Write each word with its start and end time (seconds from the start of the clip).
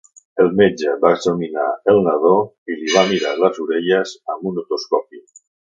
El 0.43 0.47
metge 0.61 0.95
va 1.03 1.11
examinar 1.17 1.67
el 1.95 2.01
nadó 2.07 2.33
i 2.75 2.81
li 2.81 2.91
va 2.97 3.07
mirar 3.13 3.37
les 3.45 3.65
orelles 3.69 4.19
amb 4.35 4.53
un 4.53 4.63
otoscopi. 4.65 5.27